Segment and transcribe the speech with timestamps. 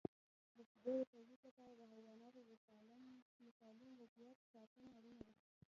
[0.55, 2.51] د شیدو د تولید لپاره د حیواناتو د
[3.59, 5.35] سالم وضعیت ساتنه اړینه ده.